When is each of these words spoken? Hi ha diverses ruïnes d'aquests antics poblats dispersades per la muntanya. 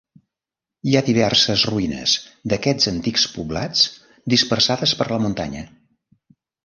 Hi 0.91 0.95
ha 0.95 1.01
diverses 1.09 1.65
ruïnes 1.71 2.15
d'aquests 2.53 2.89
antics 2.93 3.27
poblats 3.37 3.85
dispersades 4.35 4.95
per 5.03 5.09
la 5.13 5.21
muntanya. 5.27 5.63